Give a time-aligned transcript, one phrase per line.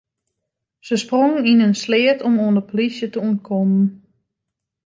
[0.87, 3.85] Se sprongen yn in sleat om oan de polysje te ûntkommen.